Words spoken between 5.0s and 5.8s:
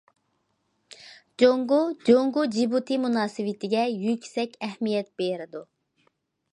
بېرىدۇ.